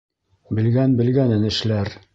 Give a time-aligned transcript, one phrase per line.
[0.61, 1.99] Белгән белгәнен эшләр